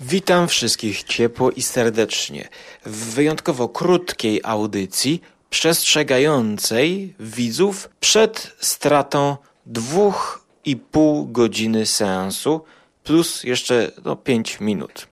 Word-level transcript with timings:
Witam 0.00 0.48
wszystkich 0.48 1.02
ciepło 1.02 1.50
i 1.50 1.62
serdecznie 1.62 2.48
w 2.86 3.14
wyjątkowo 3.14 3.68
krótkiej 3.68 4.40
audycji 4.44 5.22
przestrzegającej 5.50 7.14
widzów 7.20 7.88
przed 8.00 8.52
stratą 8.60 9.36
dwóch 9.66 10.44
i 10.64 10.76
pół 10.76 11.26
godziny 11.26 11.86
seansu 11.86 12.64
plus 13.04 13.44
jeszcze 13.44 13.90
no, 14.04 14.16
pięć 14.16 14.60
minut. 14.60 15.08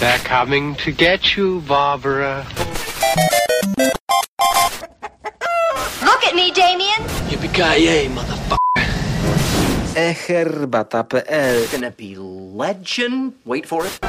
They're 0.00 0.28
coming 0.28 0.76
to 0.78 0.90
get 0.92 1.36
you, 1.36 1.60
Barbara. 1.60 2.44
Look 6.02 6.26
at 6.28 6.34
me, 6.34 6.52
Damien. 6.52 7.02
Yippee-ki-yay, 7.30 8.08
motherfucker! 8.08 8.61
eherbata.pl 9.94 11.66
gonna 11.72 11.90
be 11.90 12.16
legend. 12.64 13.32
Wait 13.46 13.66
for 13.66 13.84
it. 13.86 14.00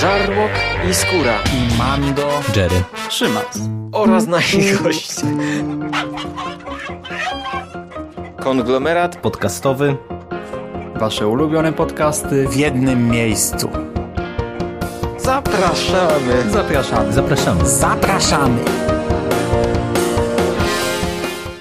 Żarłok 0.00 0.50
i 0.90 0.94
skóra 0.94 1.34
i 1.52 1.78
Mando, 1.78 2.28
Jerry, 2.56 2.82
Szymas. 3.10 3.58
oraz 3.92 4.26
nasi 4.26 4.72
goście. 4.72 5.26
Konglomerat 8.40 9.16
podcastowy. 9.16 9.96
Wasze 10.96 11.26
ulubione 11.28 11.72
podcasty 11.72 12.48
w 12.48 12.56
jednym 12.56 13.08
miejscu. 13.10 13.70
zapraszamy. 15.18 16.50
Zapraszamy. 16.50 17.12
Zapraszamy. 17.12 17.68
Zapraszamy. 17.68 18.58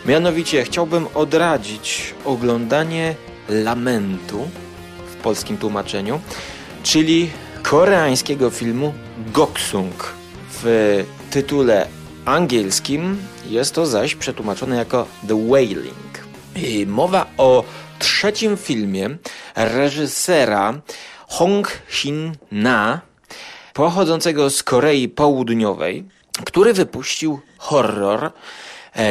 Mianowicie 0.06 0.64
chciałbym 0.64 1.08
odradzić 1.14 2.14
oglądanie 2.26 3.16
Lamentu 3.50 4.50
w 5.12 5.16
polskim 5.16 5.58
tłumaczeniu, 5.58 6.20
czyli 6.84 7.30
koreańskiego 7.64 8.50
filmu 8.50 8.94
Goksung. 9.34 10.14
W 10.64 11.04
tytule 11.32 11.88
angielskim 12.26 13.18
jest 13.50 13.76
to 13.76 13.86
zaś 13.86 14.16
przetłumaczone 14.16 14.76
jako 14.76 15.08
The 15.28 15.48
Wailing. 15.48 16.26
I 16.56 16.86
mowa 16.88 17.26
o 17.38 17.64
trzecim 18.00 18.58
filmie 18.58 19.10
reżysera 19.56 20.74
Hong 21.28 21.82
Shin-na, 21.90 23.02
pochodzącego 23.74 24.50
z 24.50 24.64
Korei 24.64 25.10
Południowej, 25.10 26.04
który 26.46 26.74
wypuścił 26.74 27.40
horror 27.58 28.32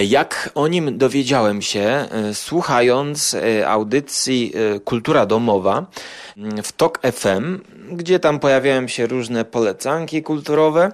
Jak 0.06 0.50
o 0.54 0.68
nim 0.68 0.98
dowiedziałem 0.98 1.62
się, 1.62 1.80
e, 1.80 2.34
słuchając 2.34 3.34
e, 3.34 3.68
audycji 3.68 4.52
Kultura 4.84 5.26
Domowa 5.26 5.86
mm, 6.36 6.62
w 6.62 6.72
TOK 6.72 7.00
FM, 7.12 7.60
gdzie 7.92 8.18
tam 8.18 8.38
pojawiają 8.40 8.88
się 8.88 9.06
różne 9.06 9.44
polecanki 9.44 10.22
kulturowe 10.22 10.92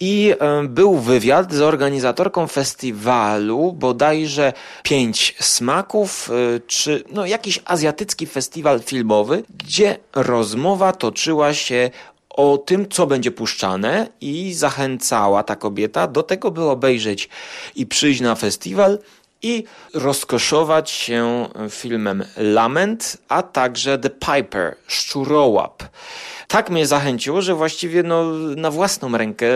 i 0.00 0.34
był 0.64 0.98
wywiad 0.98 1.52
z 1.52 1.60
organizatorką 1.60 2.46
festiwalu, 2.46 3.72
bodajże 3.72 4.52
Pięć 4.82 5.36
Smaków, 5.40 6.30
czy 6.66 7.04
no, 7.12 7.26
jakiś 7.26 7.60
azjatycki 7.64 8.26
festiwal 8.26 8.80
filmowy, 8.80 9.42
gdzie 9.58 9.98
rozmowa 10.14 10.92
toczyła 10.92 11.54
się 11.54 11.90
o 12.30 12.58
tym, 12.58 12.88
co 12.88 13.06
będzie 13.06 13.30
puszczane 13.30 14.08
i 14.20 14.54
zachęcała 14.54 15.42
ta 15.42 15.56
kobieta 15.56 16.06
do 16.06 16.22
tego, 16.22 16.50
by 16.50 16.62
obejrzeć 16.62 17.28
i 17.74 17.86
przyjść 17.86 18.20
na 18.20 18.34
festiwal 18.34 18.98
i 19.42 19.64
rozkoszować 19.94 20.90
się 20.90 21.48
filmem 21.70 22.24
Lament, 22.36 23.18
a 23.28 23.42
także 23.42 23.98
The 23.98 24.10
Piper, 24.10 24.76
Szczurołap 24.86 25.82
tak 26.50 26.70
mnie 26.70 26.86
zachęciło, 26.86 27.42
że 27.42 27.54
właściwie 27.54 28.02
no, 28.02 28.24
na 28.56 28.70
własną 28.70 29.16
rękę, 29.16 29.46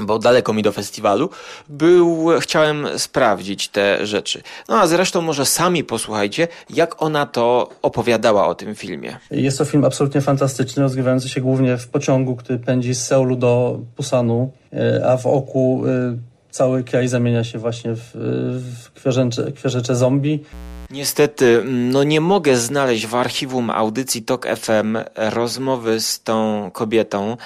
y, 0.00 0.04
bo 0.04 0.18
daleko 0.18 0.52
mi 0.52 0.62
do 0.62 0.72
festiwalu, 0.72 1.30
był, 1.68 2.28
chciałem 2.40 2.86
sprawdzić 2.96 3.68
te 3.68 4.06
rzeczy. 4.06 4.42
No 4.68 4.80
a 4.80 4.86
zresztą 4.86 5.20
może 5.20 5.46
sami 5.46 5.84
posłuchajcie, 5.84 6.48
jak 6.70 7.02
ona 7.02 7.26
to 7.26 7.70
opowiadała 7.82 8.46
o 8.46 8.54
tym 8.54 8.74
filmie. 8.74 9.16
Jest 9.30 9.58
to 9.58 9.64
film 9.64 9.84
absolutnie 9.84 10.20
fantastyczny, 10.20 10.82
rozgrywający 10.82 11.28
się 11.28 11.40
głównie 11.40 11.76
w 11.76 11.88
pociągu, 11.88 12.36
który 12.36 12.58
pędzi 12.58 12.94
z 12.94 13.04
Seulu 13.04 13.36
do 13.36 13.80
Pusanu, 13.96 14.52
y, 14.72 15.06
a 15.06 15.16
w 15.16 15.26
oku 15.26 15.82
y, 15.86 16.33
cały 16.54 16.84
kraj 16.84 17.08
zamienia 17.08 17.44
się 17.44 17.58
właśnie 17.58 17.94
w, 17.94 18.10
w 18.14 19.54
kwierzecze 19.54 19.96
zombie. 19.96 20.44
Niestety, 20.90 21.62
no 21.64 22.04
nie 22.04 22.20
mogę 22.20 22.56
znaleźć 22.56 23.06
w 23.06 23.14
archiwum 23.14 23.70
audycji 23.70 24.22
TOK 24.22 24.46
FM 24.56 24.98
rozmowy 25.16 26.00
z 26.00 26.22
tą 26.22 26.70
kobietą, 26.72 27.36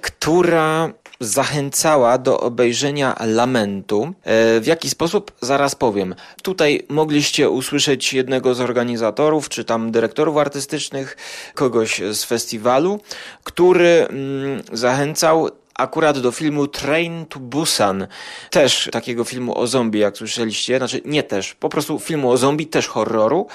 która 0.00 0.92
zachęcała 1.20 2.18
do 2.18 2.40
obejrzenia 2.40 3.16
lamentu. 3.26 4.12
E, 4.24 4.60
w 4.60 4.66
jaki 4.66 4.90
sposób? 4.90 5.32
Zaraz 5.40 5.74
powiem. 5.74 6.14
Tutaj 6.42 6.86
mogliście 6.88 7.50
usłyszeć 7.50 8.12
jednego 8.12 8.54
z 8.54 8.60
organizatorów, 8.60 9.48
czy 9.48 9.64
tam 9.64 9.90
dyrektorów 9.92 10.36
artystycznych, 10.36 11.16
kogoś 11.54 12.00
z 12.12 12.24
festiwalu, 12.24 13.00
który 13.44 14.06
mm, 14.08 14.62
zachęcał 14.72 15.50
akurat 15.74 16.18
do 16.18 16.32
filmu 16.32 16.66
Train 16.66 17.26
to 17.26 17.40
Busan, 17.40 18.06
też 18.50 18.88
takiego 18.92 19.24
filmu 19.24 19.58
o 19.58 19.66
zombie, 19.66 19.98
jak 19.98 20.16
słyszeliście, 20.16 20.78
znaczy 20.78 21.00
nie 21.04 21.22
też, 21.22 21.54
po 21.54 21.68
prostu 21.68 21.98
filmu 21.98 22.30
o 22.30 22.36
zombie, 22.36 22.66
też 22.66 22.88
horroru, 22.88 23.46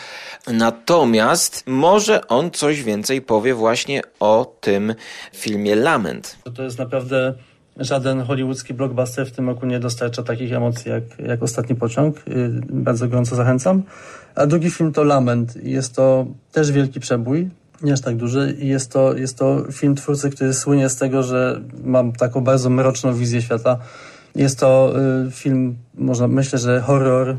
natomiast 0.47 1.63
może 1.67 2.27
on 2.27 2.51
coś 2.51 2.83
więcej 2.83 3.21
powie 3.21 3.53
właśnie 3.53 4.01
o 4.19 4.55
tym 4.61 4.95
filmie 5.33 5.75
Lament. 5.75 6.37
To 6.55 6.63
jest 6.63 6.79
naprawdę 6.79 7.33
żaden 7.77 8.21
hollywoodzki 8.21 8.73
blockbuster 8.73 9.27
w 9.27 9.31
tym 9.31 9.49
roku 9.49 9.65
nie 9.65 9.79
dostarcza 9.79 10.23
takich 10.23 10.53
emocji 10.53 10.91
jak, 10.91 11.03
jak 11.19 11.43
Ostatni 11.43 11.75
Pociąg. 11.75 12.17
Y, 12.17 12.21
bardzo 12.69 13.07
gorąco 13.07 13.35
zachęcam. 13.35 13.83
A 14.35 14.45
drugi 14.45 14.71
film 14.71 14.93
to 14.93 15.03
Lament. 15.03 15.55
Jest 15.63 15.95
to 15.95 16.25
też 16.51 16.71
wielki 16.71 16.99
przebój 16.99 17.49
nie 17.81 17.93
aż 17.93 18.01
tak 18.01 18.15
duży 18.15 18.55
i 18.59 18.67
jest 18.67 18.91
to, 18.91 19.13
jest 19.13 19.37
to 19.37 19.63
film 19.71 19.95
twórcy, 19.95 20.29
który 20.29 20.53
słynie 20.53 20.89
z 20.89 20.97
tego, 20.97 21.23
że 21.23 21.61
mam 21.83 22.11
taką 22.11 22.41
bardzo 22.41 22.69
mroczną 22.69 23.13
wizję 23.13 23.41
świata. 23.41 23.77
Jest 24.35 24.59
to 24.59 24.93
y, 25.27 25.31
film, 25.31 25.75
można 25.97 26.27
myślę, 26.27 26.59
że 26.59 26.81
horror 26.81 27.29
y, 27.29 27.35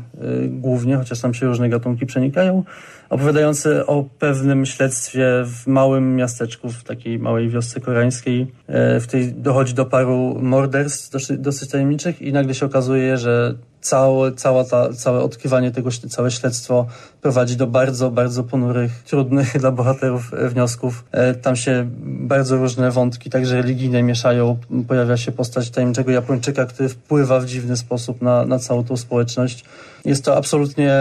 głównie, 0.47 0.97
chociaż 0.97 1.19
tam 1.19 1.33
się 1.33 1.45
różne 1.45 1.69
gatunki 1.69 2.05
przenikają, 2.05 2.63
opowiadający 3.09 3.85
o 3.85 4.05
pewnym 4.19 4.65
śledztwie 4.65 5.43
w 5.45 5.67
małym 5.67 6.15
miasteczku, 6.15 6.69
w 6.69 6.83
takiej 6.83 7.19
małej 7.19 7.49
wiosce 7.49 7.79
koreańskiej, 7.79 8.41
y, 8.41 8.99
w 8.99 9.07
której 9.07 9.33
dochodzi 9.33 9.73
do 9.73 9.85
paru 9.85 10.37
morderstw 10.41 11.11
dosyć, 11.11 11.39
dosyć 11.39 11.69
tajemniczych 11.69 12.21
i 12.21 12.33
nagle 12.33 12.53
się 12.53 12.65
okazuje, 12.65 13.17
że 13.17 13.55
całe, 13.81 14.31
cała 14.31 14.63
ta, 14.63 14.93
całe 14.93 15.19
odkrywanie 15.19 15.71
tego, 15.71 15.89
całe 16.09 16.31
śledztwo 16.31 16.85
prowadzi 17.21 17.57
do 17.57 17.67
bardzo, 17.67 18.11
bardzo 18.11 18.43
ponurych, 18.43 18.91
trudnych 19.03 19.57
dla 19.61 19.71
bohaterów 19.71 20.33
e, 20.33 20.49
wniosków. 20.49 21.05
E, 21.11 21.33
tam 21.33 21.55
się 21.55 21.89
bardzo 22.03 22.57
różne 22.57 22.91
wątki, 22.91 23.29
także 23.29 23.61
religijne 23.61 24.03
mieszają. 24.03 24.57
Pojawia 24.87 25.17
się 25.17 25.31
postać 25.31 25.69
tajemniczego 25.69 26.11
Japończyka, 26.11 26.65
który 26.65 26.89
wpływa 26.89 27.39
w 27.39 27.45
dziwny 27.45 27.77
sposób 27.77 28.21
na, 28.21 28.45
na 28.47 28.59
całą 28.59 28.83
tą 28.83 28.97
społeczność. 28.97 29.63
Jest 30.07 30.25
to 30.25 30.37
absolutnie 30.37 30.93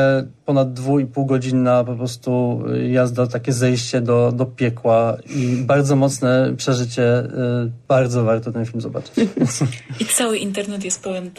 ponad 0.47 0.72
dwu 0.72 1.00
i 1.00 1.06
pół 1.06 1.27
godzinna 1.27 1.84
po 1.84 1.94
prostu 1.94 2.62
jazda, 2.91 3.27
takie 3.27 3.53
zejście 3.53 4.00
do, 4.00 4.33
do 4.33 4.47
piekła 4.47 5.17
i 5.37 5.56
bardzo 5.56 5.97
mocne 5.97 6.53
przeżycie. 6.56 7.19
Y, 7.19 7.71
bardzo 7.89 8.25
warto 8.25 8.53
ten 8.53 8.67
film 8.67 8.81
zobaczyć. 8.81 9.15
I 10.00 10.05
cały 10.05 10.39
internet 10.39 10.84
jest 10.84 11.03
pełen 11.03 11.27
y, 11.27 11.31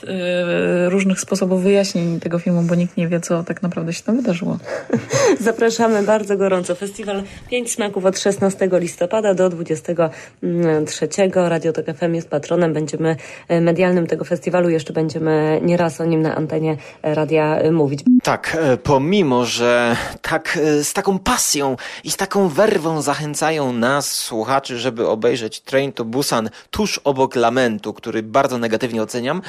różnych 0.90 1.20
sposobów 1.20 1.64
wyjaśnień 1.64 2.20
tego 2.20 2.40
filmu, 2.40 2.62
bo 2.62 2.76
nikt 2.76 2.98
nie 2.98 3.08
wie, 3.08 3.20
co 3.20 3.44
tak 3.44 3.64
naprawdę 3.64 3.94
się 3.94 4.04
tam 4.04 4.18
wydarzyło. 4.18 4.58
Zapraszamy 5.40 6.04
bardzo 6.04 6.38
gorąco. 6.38 6.76
Festiwal 6.76 7.24
Pięć 7.50 7.72
Smaków 7.74 8.06
od 8.06 8.20
16 8.20 8.70
listopada 8.72 9.34
do 9.34 9.50
23. 9.50 11.08
Radio 11.36 11.74
Tok 11.74 11.86
FM 11.86 12.14
jest 12.14 12.30
patronem. 12.30 12.74
Będziemy 12.74 13.16
y, 13.52 13.62
medialnym 13.62 14.08
tego 14.08 14.26
festiwalu. 14.26 14.70
Jeszcze 14.70 14.94
będziemy 14.94 15.60
nieraz 15.64 16.02
o 16.02 16.06
nim 16.06 16.22
na 16.22 16.36
antenie 16.36 16.78
radia 17.04 17.57
mówić. 17.72 18.00
Tak, 18.24 18.58
e, 18.60 18.78
pomimo, 18.78 19.46
że 19.46 19.98
tak 20.22 20.60
e, 20.62 20.84
z 20.84 20.94
taką 20.94 21.20
pasją 21.20 21.76
i 22.04 22.12
z 22.12 22.18
taką 22.18 22.50
werwą 22.50 23.02
zachęcają 23.02 23.74
nas, 23.74 24.12
słuchaczy, 24.12 24.80
żeby 24.80 25.08
obejrzeć 25.08 25.62
Train 25.62 25.94
to 25.94 26.06
Busan 26.06 26.50
tuż 26.72 26.98
obok 27.04 27.36
Lamentu, 27.36 27.94
który 27.94 28.24
bardzo 28.24 28.58
negatywnie 28.58 29.04
oceniam, 29.04 29.42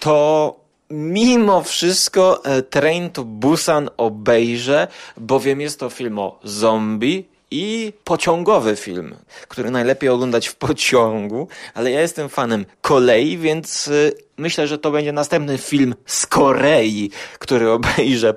to 0.00 0.56
mimo 0.90 1.62
wszystko 1.62 2.44
e, 2.44 2.62
Train 2.62 3.10
to 3.10 3.24
Busan 3.24 3.90
obejrzę, 3.96 4.88
bowiem 5.16 5.60
jest 5.60 5.80
to 5.80 5.90
film 5.90 6.18
o 6.18 6.38
zombie, 6.44 7.35
i 7.56 7.92
pociągowy 8.04 8.76
film, 8.76 9.16
który 9.48 9.70
najlepiej 9.70 10.08
oglądać 10.08 10.48
w 10.48 10.54
pociągu, 10.54 11.48
ale 11.74 11.90
ja 11.90 12.00
jestem 12.00 12.28
fanem 12.28 12.66
kolei, 12.80 13.38
więc 13.38 13.88
y, 13.88 14.12
myślę, 14.36 14.66
że 14.66 14.78
to 14.78 14.90
będzie 14.90 15.12
następny 15.12 15.58
film 15.58 15.94
z 16.06 16.26
Korei, 16.26 17.10
który 17.38 17.70
obejrzę 17.70 18.34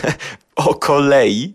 o 0.56 0.74
kolei. 0.74 1.54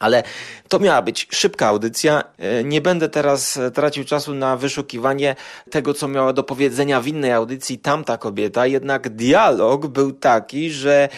Ale 0.00 0.22
to 0.68 0.78
miała 0.78 1.02
być 1.02 1.28
szybka 1.30 1.66
audycja. 1.66 2.22
E, 2.38 2.64
Nie 2.64 2.80
będę 2.80 3.08
teraz 3.08 3.56
e, 3.56 3.70
tracił 3.70 4.04
czasu 4.04 4.34
na 4.34 4.56
wyszukiwanie 4.56 5.36
tego, 5.70 5.94
co 5.94 6.08
miała 6.08 6.32
do 6.32 6.42
powiedzenia 6.42 7.00
w 7.00 7.06
innej 7.06 7.32
audycji 7.32 7.78
tamta 7.78 8.18
kobieta. 8.18 8.66
Jednak 8.66 9.08
dialog 9.08 9.86
był 9.86 10.12
taki, 10.12 10.70
że 10.70 11.08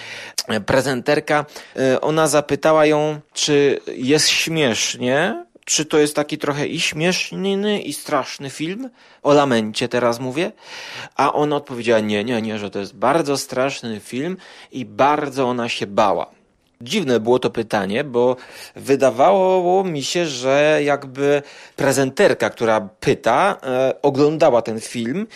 prezenterka, 0.66 1.44
e, 1.76 2.00
ona 2.00 2.26
zapytała 2.26 2.86
ją, 2.86 3.20
czy 3.32 3.80
jest 3.96 4.28
śmiesznie, 4.28 5.44
czy 5.69 5.84
to 5.84 5.98
jest 5.98 6.16
taki 6.16 6.38
trochę 6.38 6.66
i 6.66 6.80
śmieszny, 6.80 7.80
i 7.80 7.92
straszny 7.92 8.50
film? 8.50 8.90
O 9.22 9.32
lamencie 9.32 9.88
teraz 9.88 10.20
mówię. 10.20 10.52
A 11.16 11.32
ona 11.32 11.56
odpowiedziała 11.56 12.00
nie, 12.00 12.25
nie, 12.25 12.42
nie, 12.42 12.58
że 12.58 12.70
to 12.70 12.78
jest 12.78 12.96
bardzo 12.96 13.36
straszny 13.36 14.00
film 14.00 14.36
i 14.72 14.84
bardzo 14.84 15.44
ona 15.48 15.69
się 15.69 15.86
bała. 15.86 16.38
Dziwne 16.80 17.20
było 17.20 17.38
to 17.38 17.50
pytanie, 17.50 18.04
bo 18.04 18.36
wydawało 18.76 19.84
mi 19.84 20.02
się, 20.02 20.26
że 20.26 20.80
jakby 20.84 21.42
prezenterka, 21.76 22.50
która 22.50 22.88
pyta, 23.00 23.56
e, 23.62 23.94
oglądała 24.02 24.62
ten 24.62 24.80
film 24.80 25.26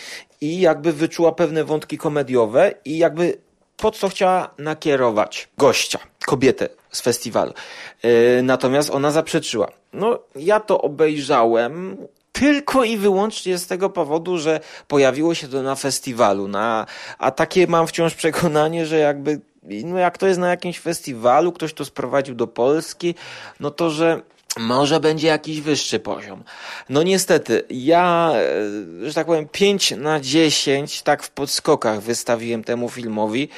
i 0.41 0.59
jakby 0.59 0.93
wyczuła 0.93 1.31
pewne 1.31 1.63
wątki 1.63 1.97
komediowe 1.97 2.73
i 2.85 2.97
jakby 2.97 3.37
pod 3.77 3.97
co 3.97 4.09
chciała 4.09 4.53
nakierować 4.57 5.49
gościa, 5.57 5.99
kobietę 6.25 6.69
z 6.91 7.01
festiwalu. 7.01 7.53
E, 8.01 8.41
natomiast 8.41 8.89
ona 8.89 9.11
zaprzeczyła. 9.11 9.67
No, 9.93 10.19
ja 10.35 10.59
to 10.59 10.81
obejrzałem 10.81 11.97
tylko 12.31 12.83
i 12.83 12.97
wyłącznie 12.97 13.57
z 13.57 13.67
tego 13.67 13.89
powodu, 13.89 14.37
że 14.37 14.59
pojawiło 14.87 15.35
się 15.35 15.47
to 15.47 15.63
na 15.63 15.75
festiwalu. 15.75 16.47
Na, 16.47 16.85
a 17.17 17.31
takie 17.31 17.67
mam 17.67 17.87
wciąż 17.87 18.15
przekonanie, 18.15 18.85
że 18.85 18.97
jakby 18.97 19.39
no 19.85 19.97
jak 19.97 20.17
to 20.17 20.27
jest 20.27 20.39
na 20.39 20.49
jakimś 20.49 20.79
festiwalu, 20.79 21.51
ktoś 21.51 21.73
to 21.73 21.85
sprowadził 21.85 22.35
do 22.35 22.47
Polski, 22.47 23.15
no 23.59 23.71
to 23.71 23.89
że 23.89 24.21
może 24.59 24.99
będzie 24.99 25.27
jakiś 25.27 25.61
wyższy 25.61 25.99
poziom. 25.99 26.43
No 26.89 27.03
niestety, 27.03 27.63
ja, 27.69 28.31
e, 29.03 29.09
że 29.09 29.13
tak 29.13 29.27
powiem, 29.27 29.47
5 29.47 29.91
na 29.97 30.19
10 30.19 31.01
tak 31.01 31.23
w 31.23 31.29
podskokach 31.29 32.01
wystawiłem 32.01 32.63
temu 32.63 32.89
filmowi. 32.89 33.49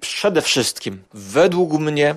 Przede 0.00 0.42
wszystkim, 0.42 1.02
według 1.14 1.72
mnie, 1.72 2.14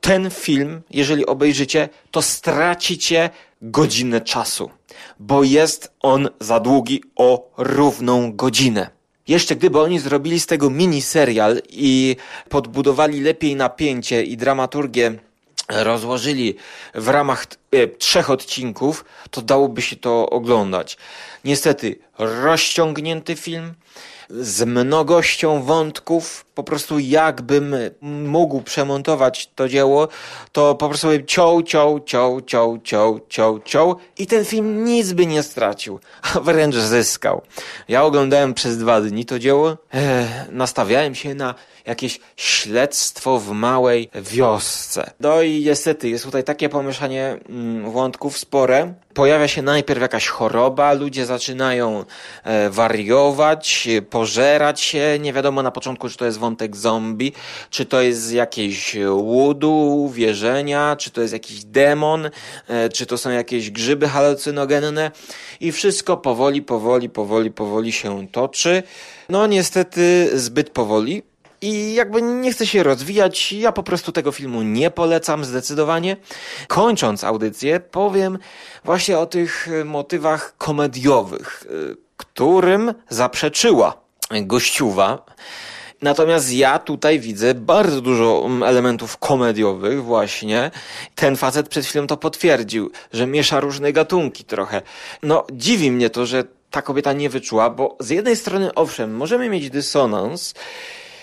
ten 0.00 0.30
film, 0.30 0.82
jeżeli 0.90 1.26
obejrzycie, 1.26 1.88
to 2.10 2.22
stracicie 2.22 3.30
godzinę 3.62 4.20
czasu, 4.20 4.70
bo 5.18 5.42
jest 5.42 5.92
on 6.00 6.28
za 6.40 6.60
długi 6.60 7.02
o 7.16 7.50
równą 7.56 8.32
godzinę. 8.32 9.01
Jeszcze 9.28 9.56
gdyby 9.56 9.80
oni 9.80 9.98
zrobili 9.98 10.40
z 10.40 10.46
tego 10.46 10.70
mini 10.70 11.02
serial 11.02 11.62
i 11.70 12.16
podbudowali 12.48 13.20
lepiej 13.20 13.56
napięcie 13.56 14.22
i 14.22 14.36
dramaturgię 14.36 15.18
rozłożyli 15.68 16.54
w 16.94 17.08
ramach 17.08 17.46
e, 17.70 17.86
trzech 17.86 18.30
odcinków, 18.30 19.04
to 19.30 19.42
dałoby 19.42 19.82
się 19.82 19.96
to 19.96 20.30
oglądać. 20.30 20.96
Niestety, 21.44 21.98
rozciągnięty 22.24 23.36
film 23.36 23.74
z 24.30 24.62
mnogością 24.62 25.62
wątków, 25.62 26.46
po 26.54 26.62
prostu 26.64 26.98
jakbym 26.98 27.74
mógł 28.02 28.60
przemontować 28.60 29.50
to 29.54 29.68
dzieło, 29.68 30.08
to 30.52 30.74
po 30.74 30.88
prostu 30.88 31.08
bym 31.08 31.26
ciął, 31.26 31.62
ciął, 31.62 32.00
ciął, 32.00 32.40
ciął, 32.40 32.78
ciął, 32.78 33.20
ciął, 33.28 33.60
ciął 33.60 33.96
i 34.18 34.26
ten 34.26 34.44
film 34.44 34.84
nic 34.84 35.12
by 35.12 35.26
nie 35.26 35.42
stracił, 35.42 36.00
a 36.34 36.40
wręcz 36.40 36.74
zyskał. 36.74 37.42
Ja 37.88 38.04
oglądałem 38.04 38.54
przez 38.54 38.78
dwa 38.78 39.00
dni 39.00 39.24
to 39.24 39.38
dzieło, 39.38 39.76
e, 39.94 40.26
nastawiałem 40.50 41.14
się 41.14 41.34
na 41.34 41.54
jakieś 41.86 42.20
śledztwo 42.36 43.38
w 43.38 43.50
małej 43.50 44.10
wiosce. 44.14 45.10
No 45.20 45.42
i 45.42 45.64
niestety 45.64 46.08
jest 46.08 46.24
tutaj 46.24 46.44
takie 46.44 46.68
pomieszanie 46.68 47.38
mm, 47.48 47.90
wątków 47.90 48.38
spore. 48.38 48.94
Pojawia 49.14 49.48
się 49.48 49.62
najpierw 49.62 50.00
jakaś 50.00 50.26
choroba, 50.26 50.92
ludzie 50.92 51.26
zaczynają 51.26 52.04
e, 52.44 52.70
wariować, 52.70 53.88
pożerać 54.10 54.80
się. 54.80 55.18
Nie 55.20 55.32
wiadomo 55.32 55.62
na 55.62 55.70
początku, 55.70 56.08
czy 56.08 56.16
to 56.16 56.24
jest 56.24 56.38
wątek 56.38 56.76
zombie, 56.76 57.32
czy 57.70 57.86
to 57.86 58.00
jest 58.00 58.32
jakieś 58.32 58.96
łudu, 59.10 60.10
wierzenia, 60.14 60.96
czy 60.96 61.10
to 61.10 61.20
jest 61.20 61.32
jakiś 61.32 61.64
demon, 61.64 62.30
e, 62.68 62.88
czy 62.88 63.06
to 63.06 63.18
są 63.18 63.30
jakieś 63.30 63.70
grzyby 63.70 64.08
halucynogenne. 64.08 65.10
I 65.60 65.72
wszystko 65.72 66.16
powoli, 66.16 66.62
powoli, 66.62 67.08
powoli, 67.08 67.50
powoli 67.50 67.92
się 67.92 68.28
toczy. 68.28 68.82
No 69.28 69.46
niestety 69.46 70.30
zbyt 70.34 70.70
powoli. 70.70 71.31
I 71.62 71.94
jakby 71.94 72.22
nie 72.22 72.52
chcę 72.52 72.66
się 72.66 72.82
rozwijać, 72.82 73.52
ja 73.52 73.72
po 73.72 73.82
prostu 73.82 74.12
tego 74.12 74.32
filmu 74.32 74.62
nie 74.62 74.90
polecam 74.90 75.44
zdecydowanie. 75.44 76.16
Kończąc 76.68 77.24
audycję, 77.24 77.80
powiem 77.80 78.38
właśnie 78.84 79.18
o 79.18 79.26
tych 79.26 79.68
e, 79.68 79.84
motywach 79.84 80.54
komediowych, 80.58 81.64
e, 81.66 81.94
którym 82.16 82.94
zaprzeczyła 83.08 84.02
gościuwa. 84.30 85.24
Natomiast 86.02 86.52
ja 86.52 86.78
tutaj 86.78 87.20
widzę 87.20 87.54
bardzo 87.54 88.00
dużo 88.00 88.42
mm, 88.46 88.62
elementów 88.62 89.16
komediowych 89.16 90.04
właśnie. 90.04 90.70
Ten 91.14 91.36
facet 91.36 91.68
przed 91.68 91.86
chwilą 91.86 92.06
to 92.06 92.16
potwierdził, 92.16 92.90
że 93.12 93.26
miesza 93.26 93.60
różne 93.60 93.92
gatunki 93.92 94.44
trochę. 94.44 94.82
No, 95.22 95.46
dziwi 95.52 95.90
mnie 95.90 96.10
to, 96.10 96.26
że 96.26 96.44
ta 96.70 96.82
kobieta 96.82 97.12
nie 97.12 97.30
wyczuła, 97.30 97.70
bo 97.70 97.96
z 98.00 98.10
jednej 98.10 98.36
strony, 98.36 98.74
owszem, 98.74 99.16
możemy 99.16 99.48
mieć 99.48 99.70
dysonans, 99.70 100.54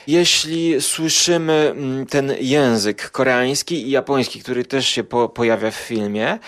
jeśli 0.09 0.81
słyszymy 0.81 1.53
mm, 1.53 2.06
ten 2.06 2.33
język 2.39 3.11
koreański 3.11 3.88
i 3.88 3.91
japoński, 3.91 4.39
który 4.39 4.65
też 4.65 4.88
się 4.88 5.03
po, 5.03 5.29
pojawia 5.29 5.71
w 5.71 5.75
filmie, 5.75 6.39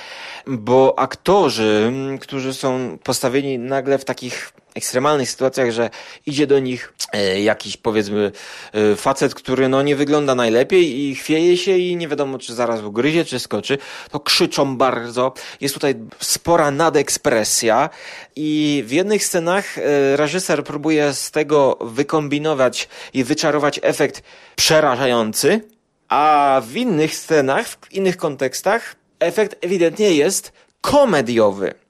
bo 0.47 0.99
aktorzy, 0.99 1.85
mm, 1.87 2.17
którzy 2.17 2.53
są 2.53 2.97
postawieni 3.03 3.59
nagle 3.59 3.97
w 3.97 4.05
takich 4.05 4.53
ekstremalnych 4.75 5.29
sytuacjach, 5.29 5.71
że 5.71 5.89
idzie 6.25 6.47
do 6.47 6.59
nich 6.59 6.94
e, 7.13 7.41
jakiś 7.41 7.77
powiedzmy 7.77 8.31
e, 8.73 8.95
facet, 8.95 9.33
który 9.33 9.69
no 9.69 9.81
nie 9.81 9.95
wygląda 9.95 10.35
najlepiej 10.35 11.00
i 11.00 11.15
chwieje 11.15 11.57
się 11.57 11.77
i 11.77 11.95
nie 11.95 12.07
wiadomo 12.07 12.38
czy 12.38 12.53
zaraz 12.53 12.81
ugryzie, 12.81 13.25
czy 13.25 13.39
skoczy, 13.39 13.77
to 14.12 14.19
krzyczą 14.19 14.77
bardzo. 14.77 15.33
Jest 15.62 15.73
tutaj 15.73 15.95
spora 16.19 16.71
nadekspresja 16.71 17.89
i 18.35 18.83
w 18.88 18.91
jednych 18.91 19.25
scenach 19.25 19.77
e, 19.77 20.18
reżyser 20.18 20.63
próbuje 20.63 21.13
z 21.13 21.31
tego 21.31 21.77
wykombinować 21.81 22.88
i 23.13 23.24
wyczarować 23.24 23.79
efekt 23.83 24.24
przerażający, 24.56 25.62
a 26.09 26.62
w 26.65 26.77
innych 26.77 27.15
scenach, 27.15 27.67
w 27.67 27.94
innych 27.94 28.17
kontekstach 28.17 28.95
efekt 29.19 29.65
ewidentnie 29.65 30.13
jest 30.13 30.51
komediowy 30.81 31.80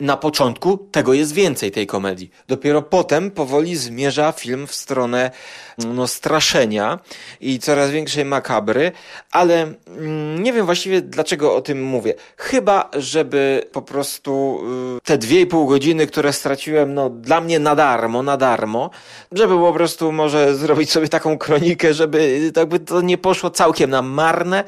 na 0.00 0.16
początku 0.16 0.78
tego 0.78 1.14
jest 1.14 1.32
więcej 1.32 1.70
tej 1.70 1.86
komedii. 1.86 2.30
Dopiero 2.48 2.82
potem 2.82 3.30
powoli 3.30 3.76
zmierza 3.76 4.32
film 4.32 4.66
w 4.66 4.74
stronę 4.74 5.30
no, 5.78 6.06
straszenia 6.06 6.98
i 7.40 7.58
coraz 7.58 7.90
większej 7.90 8.24
makabry, 8.24 8.92
ale 9.30 9.74
mm, 9.86 10.42
nie 10.42 10.52
wiem 10.52 10.66
właściwie 10.66 11.02
dlaczego 11.02 11.56
o 11.56 11.60
tym 11.60 11.84
mówię. 11.84 12.14
Chyba, 12.36 12.90
żeby 12.96 13.62
po 13.72 13.82
prostu 13.82 14.60
y, 14.96 15.00
te 15.04 15.18
dwie 15.18 15.40
i 15.40 15.46
pół 15.46 15.66
godziny, 15.66 16.06
które 16.06 16.32
straciłem, 16.32 16.94
no 16.94 17.10
dla 17.10 17.40
mnie 17.40 17.58
na 17.58 17.74
darmo, 17.74 18.22
na 18.22 18.36
darmo, 18.36 18.90
żeby 19.32 19.56
po 19.56 19.72
prostu 19.72 20.12
może 20.12 20.54
zrobić 20.54 20.90
sobie 20.90 21.08
taką 21.08 21.38
kronikę, 21.38 21.94
żeby 21.94 22.50
jakby 22.56 22.80
to 22.80 23.00
nie 23.00 23.18
poszło 23.18 23.50
całkiem 23.50 23.90
na 23.90 24.02
marne. 24.02 24.64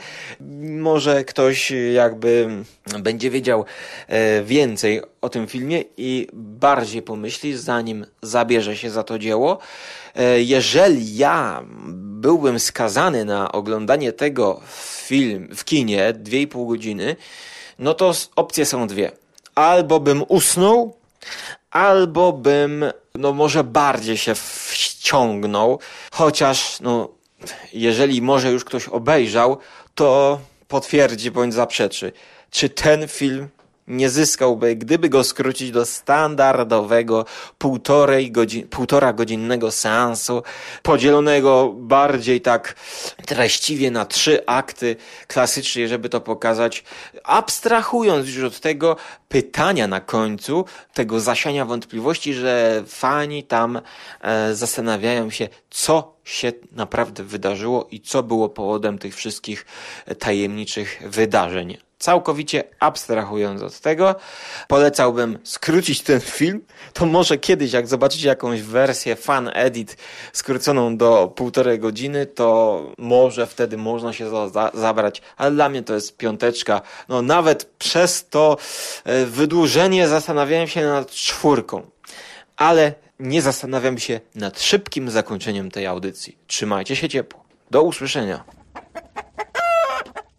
Może 0.60 1.24
ktoś 1.24 1.72
jakby 1.94 2.48
będzie 3.02 3.30
wiedział 3.30 3.64
e, 4.08 4.42
więcej 4.42 5.02
o 5.20 5.28
tym 5.28 5.46
filmie 5.46 5.84
i 5.96 6.26
bardziej 6.32 7.02
pomyśli, 7.02 7.56
zanim 7.56 8.06
zabierze 8.22 8.76
się 8.76 8.90
za 8.90 9.02
to 9.02 9.18
dzieło. 9.18 9.58
E, 10.14 10.42
jeżeli 10.42 11.16
ja 11.16 11.64
byłbym 11.94 12.60
skazany 12.60 13.24
na 13.24 13.52
oglądanie 13.52 14.12
tego 14.12 14.60
film 15.06 15.48
w 15.56 15.64
kinie 15.64 16.14
2,5 16.14 16.68
godziny, 16.68 17.16
no 17.78 17.94
to 17.94 18.12
opcje 18.36 18.66
są 18.66 18.86
dwie. 18.86 19.12
Albo 19.54 20.00
bym 20.00 20.24
usnął, 20.28 20.96
albo 21.70 22.32
bym, 22.32 22.84
no 23.14 23.32
może 23.32 23.64
bardziej 23.64 24.16
się 24.16 24.34
wciągnął, 24.34 25.78
chociaż, 26.12 26.80
no, 26.80 27.08
jeżeli 27.72 28.22
może 28.22 28.50
już 28.50 28.64
ktoś 28.64 28.88
obejrzał, 28.88 29.58
to 29.94 30.40
potwierdzi 30.68 31.30
bądź 31.30 31.54
zaprzeczy. 31.54 32.12
Czy 32.50 32.68
ten 32.68 33.08
film 33.08 33.48
nie 33.88 34.10
zyskałby, 34.10 34.76
gdyby 34.76 35.08
go 35.08 35.24
skrócić 35.24 35.70
do 35.70 35.86
standardowego 35.86 37.24
półtorej 37.58 38.32
godzin, 38.32 38.68
półtora 38.68 39.12
godzinnego 39.12 39.70
seansu, 39.70 40.42
podzielonego 40.82 41.74
bardziej 41.76 42.40
tak 42.40 42.74
treściwie 43.26 43.90
na 43.90 44.04
trzy 44.04 44.46
akty 44.46 44.96
klasycznie, 45.26 45.88
żeby 45.88 46.08
to 46.08 46.20
pokazać, 46.20 46.84
abstrahując 47.24 48.28
już 48.28 48.44
od 48.44 48.60
tego 48.60 48.96
pytania 49.28 49.86
na 49.86 50.00
końcu, 50.00 50.64
tego 50.94 51.20
zasiania 51.20 51.64
wątpliwości, 51.64 52.34
że 52.34 52.82
fani 52.86 53.44
tam 53.44 53.80
e, 54.20 54.54
zastanawiają 54.54 55.30
się, 55.30 55.48
co 55.70 56.17
się 56.28 56.52
naprawdę 56.72 57.24
wydarzyło 57.24 57.88
i 57.90 58.00
co 58.00 58.22
było 58.22 58.48
powodem 58.48 58.98
tych 58.98 59.14
wszystkich 59.14 59.66
tajemniczych 60.18 61.02
wydarzeń. 61.06 61.76
Całkowicie 61.98 62.64
abstrahując 62.80 63.62
od 63.62 63.80
tego, 63.80 64.14
polecałbym 64.68 65.38
skrócić 65.44 66.00
ten 66.00 66.20
film. 66.20 66.60
To 66.92 67.06
może 67.06 67.38
kiedyś, 67.38 67.72
jak 67.72 67.86
zobaczycie 67.86 68.28
jakąś 68.28 68.62
wersję 68.62 69.16
fan 69.16 69.50
edit 69.54 69.96
skróconą 70.32 70.96
do 70.96 71.32
półtorej 71.36 71.78
godziny, 71.78 72.26
to 72.26 72.82
może 72.98 73.46
wtedy 73.46 73.76
można 73.76 74.12
się 74.12 74.30
za, 74.50 74.70
zabrać. 74.74 75.22
Ale 75.36 75.50
dla 75.50 75.68
mnie 75.68 75.82
to 75.82 75.94
jest 75.94 76.16
piąteczka. 76.16 76.80
No 77.08 77.22
nawet 77.22 77.64
przez 77.64 78.28
to 78.28 78.56
e, 79.04 79.26
wydłużenie 79.26 80.08
zastanawiałem 80.08 80.68
się 80.68 80.86
nad 80.86 81.10
czwórką. 81.10 81.82
Ale 82.56 82.94
nie 83.20 83.42
zastanawiam 83.42 83.98
się 83.98 84.20
nad 84.34 84.60
szybkim 84.60 85.10
zakończeniem 85.10 85.70
tej 85.70 85.86
audycji. 85.86 86.38
Trzymajcie 86.46 86.96
się 86.96 87.08
ciepło. 87.08 87.44
Do 87.70 87.82
usłyszenia. 87.82 88.44